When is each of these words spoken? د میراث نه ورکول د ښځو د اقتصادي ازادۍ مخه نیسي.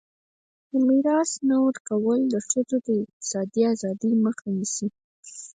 د 0.69 0.71
میراث 0.87 1.31
نه 1.47 1.55
ورکول 1.65 2.19
د 2.33 2.35
ښځو 2.49 2.77
د 2.85 2.87
اقتصادي 3.03 3.61
ازادۍ 3.73 4.13
مخه 4.25 4.47
نیسي. 4.57 4.87